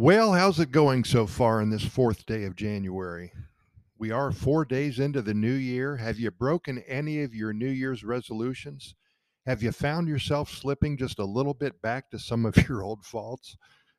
Well, 0.00 0.32
how's 0.32 0.60
it 0.60 0.70
going 0.70 1.02
so 1.02 1.26
far 1.26 1.60
in 1.60 1.70
this 1.70 1.84
fourth 1.84 2.24
day 2.24 2.44
of 2.44 2.54
January? 2.54 3.32
We 3.98 4.12
are 4.12 4.30
four 4.30 4.64
days 4.64 5.00
into 5.00 5.22
the 5.22 5.34
new 5.34 5.52
year. 5.52 5.96
Have 5.96 6.20
you 6.20 6.30
broken 6.30 6.84
any 6.86 7.24
of 7.24 7.34
your 7.34 7.52
New 7.52 7.68
Year's 7.68 8.04
resolutions? 8.04 8.94
Have 9.44 9.60
you 9.60 9.72
found 9.72 10.06
yourself 10.06 10.50
slipping 10.50 10.96
just 10.98 11.18
a 11.18 11.24
little 11.24 11.52
bit 11.52 11.82
back 11.82 12.10
to 12.10 12.18
some 12.20 12.46
of 12.46 12.56
your 12.68 12.84
old 12.84 13.04
faults? 13.04 13.56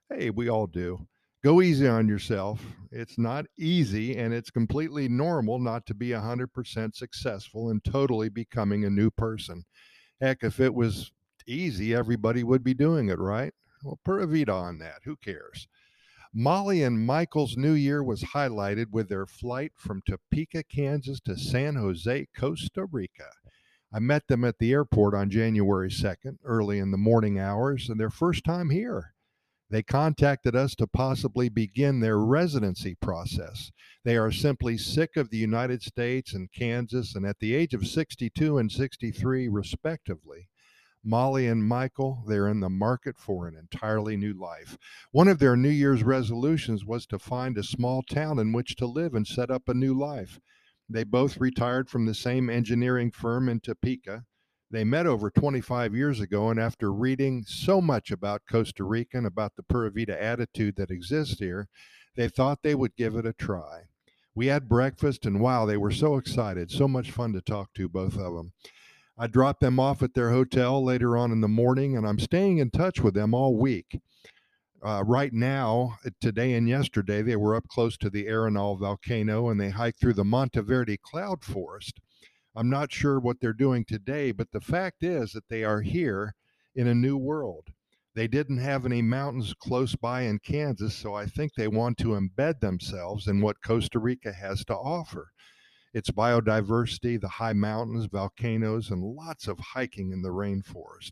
Hey, 0.09 0.29
we 0.29 0.47
all 0.47 0.67
do. 0.67 1.05
Go 1.43 1.61
easy 1.61 1.85
on 1.85 2.07
yourself. 2.07 2.63
It's 2.93 3.17
not 3.17 3.47
easy, 3.57 4.15
and 4.15 4.33
it's 4.33 4.51
completely 4.51 5.09
normal 5.09 5.59
not 5.59 5.85
to 5.87 5.93
be 5.93 6.11
100% 6.11 6.95
successful 6.95 7.71
in 7.71 7.81
totally 7.81 8.29
becoming 8.29 8.85
a 8.85 8.89
new 8.89 9.11
person. 9.11 9.65
Heck, 10.21 10.43
if 10.43 10.61
it 10.61 10.73
was 10.73 11.11
easy, 11.45 11.93
everybody 11.93 12.45
would 12.45 12.63
be 12.63 12.73
doing 12.73 13.09
it, 13.09 13.19
right? 13.19 13.53
Well, 13.83 13.99
pura 14.05 14.27
vida 14.27 14.53
on 14.53 14.79
that. 14.79 14.99
Who 15.03 15.17
cares? 15.17 15.67
Molly 16.33 16.83
and 16.83 17.07
Michael's 17.07 17.57
new 17.57 17.73
year 17.73 18.03
was 18.03 18.21
highlighted 18.21 18.91
with 18.91 19.09
their 19.09 19.25
flight 19.25 19.71
from 19.75 20.03
Topeka, 20.07 20.63
Kansas 20.63 21.19
to 21.21 21.35
San 21.35 21.75
Jose, 21.75 22.27
Costa 22.37 22.85
Rica. 22.85 23.31
I 23.91 23.97
met 23.97 24.27
them 24.27 24.45
at 24.45 24.59
the 24.59 24.71
airport 24.71 25.15
on 25.15 25.31
January 25.31 25.89
2nd, 25.89 26.37
early 26.43 26.77
in 26.77 26.91
the 26.91 26.97
morning 26.97 27.39
hours, 27.39 27.89
and 27.89 27.99
their 27.99 28.11
first 28.11 28.43
time 28.43 28.69
here. 28.69 29.15
They 29.71 29.81
contacted 29.81 30.55
us 30.55 30.75
to 30.75 30.85
possibly 30.85 31.49
begin 31.49 31.99
their 31.99 32.19
residency 32.19 32.93
process. 32.93 33.71
They 34.03 34.15
are 34.15 34.31
simply 34.31 34.77
sick 34.77 35.17
of 35.17 35.31
the 35.31 35.37
United 35.37 35.81
States 35.81 36.33
and 36.33 36.51
Kansas, 36.51 37.15
and 37.15 37.25
at 37.25 37.39
the 37.39 37.55
age 37.55 37.73
of 37.73 37.87
62 37.87 38.59
and 38.59 38.71
63, 38.71 39.47
respectively, 39.47 40.48
Molly 41.03 41.47
and 41.47 41.63
Michael, 41.63 42.23
they're 42.27 42.47
in 42.47 42.59
the 42.59 42.69
market 42.69 43.17
for 43.17 43.47
an 43.47 43.55
entirely 43.55 44.17
new 44.17 44.33
life. 44.33 44.77
One 45.11 45.29
of 45.29 45.39
their 45.39 45.55
New 45.55 45.69
Year's 45.69 46.03
resolutions 46.03 46.83
was 46.83 47.05
to 47.07 47.17
find 47.17 47.57
a 47.57 47.63
small 47.63 48.03
town 48.03 48.37
in 48.37 48.51
which 48.51 48.75
to 48.75 48.85
live 48.85 49.13
and 49.13 49.25
set 49.25 49.49
up 49.49 49.69
a 49.69 49.73
new 49.73 49.93
life. 49.93 50.39
They 50.89 51.05
both 51.05 51.37
retired 51.37 51.89
from 51.89 52.05
the 52.05 52.13
same 52.13 52.49
engineering 52.49 53.11
firm 53.11 53.47
in 53.47 53.61
Topeka. 53.61 54.25
They 54.71 54.83
met 54.83 55.07
over 55.07 55.29
25 55.29 55.95
years 55.95 56.19
ago, 56.19 56.49
and 56.49 56.59
after 56.59 56.91
reading 56.91 57.45
so 57.47 57.79
much 57.79 58.11
about 58.11 58.41
Costa 58.49 58.83
Rica 58.83 59.17
and 59.17 59.25
about 59.25 59.55
the 59.55 59.63
Pura 59.63 59.91
Vida 59.91 60.21
attitude 60.21 60.75
that 60.75 60.91
exists 60.91 61.39
here, 61.39 61.69
they 62.15 62.27
thought 62.27 62.61
they 62.61 62.75
would 62.75 62.95
give 62.95 63.15
it 63.15 63.25
a 63.25 63.33
try. 63.33 63.83
We 64.35 64.47
had 64.47 64.69
breakfast, 64.69 65.25
and 65.25 65.39
wow, 65.39 65.65
they 65.65 65.77
were 65.77 65.91
so 65.91 66.17
excited. 66.17 66.71
So 66.71 66.87
much 66.87 67.11
fun 67.11 67.33
to 67.33 67.41
talk 67.41 67.73
to, 67.75 67.87
both 67.87 68.17
of 68.17 68.33
them. 68.33 68.51
I 69.21 69.27
dropped 69.27 69.59
them 69.59 69.81
off 69.81 70.01
at 70.01 70.13
their 70.13 70.29
hotel 70.29 70.81
later 70.81 71.17
on 71.17 71.33
in 71.33 71.41
the 71.41 71.49
morning, 71.49 71.97
and 71.97 72.07
I'm 72.07 72.19
staying 72.19 72.59
in 72.59 72.71
touch 72.71 73.01
with 73.01 73.13
them 73.13 73.33
all 73.33 73.57
week. 73.57 73.99
Uh, 74.81 75.03
right 75.05 75.33
now, 75.33 75.97
uh, 76.05 76.11
today 76.21 76.53
and 76.53 76.69
yesterday, 76.69 77.21
they 77.21 77.35
were 77.35 77.53
up 77.53 77.67
close 77.67 77.97
to 77.97 78.09
the 78.09 78.27
Arenal 78.27 78.79
volcano 78.79 79.49
and 79.49 79.59
they 79.59 79.71
hiked 79.71 79.99
through 79.99 80.13
the 80.13 80.23
Monteverde 80.23 80.99
cloud 81.03 81.43
forest. 81.43 81.99
I'm 82.55 82.69
not 82.69 82.93
sure 82.93 83.19
what 83.19 83.41
they're 83.41 83.51
doing 83.51 83.83
today, 83.83 84.31
but 84.31 84.51
the 84.53 84.61
fact 84.61 85.03
is 85.03 85.33
that 85.33 85.49
they 85.49 85.65
are 85.65 85.81
here 85.81 86.33
in 86.73 86.87
a 86.87 86.95
new 86.95 87.17
world. 87.17 87.67
They 88.15 88.29
didn't 88.29 88.59
have 88.59 88.85
any 88.85 89.01
mountains 89.01 89.53
close 89.53 89.97
by 89.97 90.21
in 90.21 90.39
Kansas, 90.39 90.95
so 90.95 91.13
I 91.13 91.25
think 91.25 91.55
they 91.55 91.67
want 91.67 91.97
to 91.97 92.17
embed 92.17 92.61
themselves 92.61 93.27
in 93.27 93.41
what 93.41 93.61
Costa 93.61 93.99
Rica 93.99 94.31
has 94.31 94.63
to 94.65 94.75
offer 94.75 95.33
its 95.93 96.11
biodiversity, 96.11 97.19
the 97.19 97.27
high 97.27 97.53
mountains, 97.53 98.05
volcanoes, 98.05 98.91
and 98.91 99.03
lots 99.03 99.47
of 99.47 99.59
hiking 99.59 100.11
in 100.11 100.21
the 100.21 100.29
rainforest. 100.29 101.11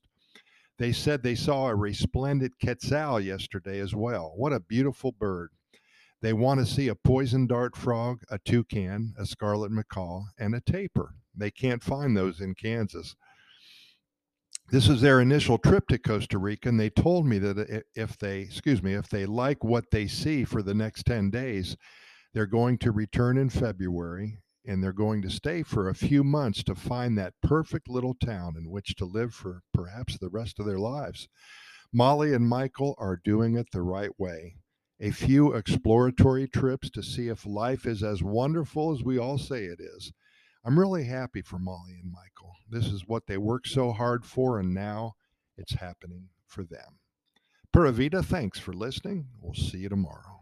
They 0.77 0.91
said 0.91 1.23
they 1.23 1.35
saw 1.35 1.67
a 1.67 1.75
resplendent 1.75 2.53
quetzal 2.61 3.19
yesterday 3.19 3.79
as 3.79 3.95
well. 3.95 4.33
What 4.35 4.53
a 4.53 4.59
beautiful 4.59 5.11
bird. 5.11 5.49
They 6.21 6.33
want 6.33 6.59
to 6.59 6.65
see 6.65 6.87
a 6.87 6.95
poison 6.95 7.47
dart 7.47 7.75
frog, 7.75 8.21
a 8.29 8.37
toucan, 8.39 9.13
a 9.17 9.25
scarlet 9.25 9.71
macaw, 9.71 10.23
and 10.37 10.53
a 10.53 10.61
tapir. 10.61 11.15
They 11.35 11.51
can't 11.51 11.83
find 11.83 12.15
those 12.15 12.41
in 12.41 12.55
Kansas. 12.55 13.15
This 14.69 14.89
is 14.89 15.01
their 15.01 15.21
initial 15.21 15.57
trip 15.57 15.87
to 15.87 15.97
Costa 15.97 16.37
Rica, 16.37 16.69
and 16.69 16.79
they 16.79 16.89
told 16.89 17.25
me 17.25 17.37
that 17.39 17.83
if 17.95 18.17
they, 18.17 18.41
excuse 18.41 18.83
me, 18.83 18.93
if 18.93 19.07
they 19.07 19.25
like 19.25 19.63
what 19.63 19.85
they 19.91 20.07
see 20.07 20.43
for 20.43 20.61
the 20.61 20.73
next 20.73 21.03
10 21.03 21.29
days, 21.29 21.77
they're 22.33 22.45
going 22.45 22.77
to 22.79 22.91
return 22.91 23.37
in 23.37 23.49
February 23.49 24.39
and 24.67 24.83
they're 24.83 24.91
going 24.91 25.21
to 25.21 25.29
stay 25.29 25.63
for 25.63 25.87
a 25.87 25.95
few 25.95 26.23
months 26.23 26.61
to 26.65 26.75
find 26.75 27.17
that 27.17 27.33
perfect 27.41 27.89
little 27.89 28.13
town 28.13 28.55
in 28.57 28.69
which 28.69 28.95
to 28.97 29.05
live 29.05 29.33
for 29.33 29.61
perhaps 29.73 30.17
the 30.17 30.29
rest 30.29 30.59
of 30.59 30.65
their 30.65 30.77
lives. 30.77 31.29
Molly 31.93 32.33
and 32.33 32.47
Michael 32.47 32.93
are 32.97 33.21
doing 33.23 33.55
it 33.55 33.67
the 33.71 33.81
right 33.81 34.11
way. 34.19 34.57
A 34.99 35.11
few 35.11 35.53
exploratory 35.53 36.47
trips 36.47 36.89
to 36.89 37.01
see 37.01 37.29
if 37.29 37.45
life 37.45 37.85
is 37.85 38.03
as 38.03 38.21
wonderful 38.21 38.91
as 38.93 39.03
we 39.03 39.17
all 39.17 39.37
say 39.37 39.63
it 39.63 39.79
is. 39.79 40.11
I'm 40.65 40.77
really 40.77 41.05
happy 41.05 41.41
for 41.41 41.57
Molly 41.57 41.97
and 42.03 42.11
Michael. 42.11 42.53
This 42.69 42.87
is 42.87 43.07
what 43.07 43.27
they 43.27 43.37
worked 43.37 43.69
so 43.69 43.93
hard 43.93 44.25
for, 44.25 44.59
and 44.59 44.73
now 44.73 45.13
it's 45.55 45.75
happening 45.75 46.29
for 46.45 46.63
them. 46.63 46.99
Pura 47.71 47.91
Vida, 47.93 48.21
thanks 48.21 48.59
for 48.59 48.73
listening. 48.73 49.27
We'll 49.39 49.53
see 49.53 49.77
you 49.77 49.89
tomorrow. 49.89 50.36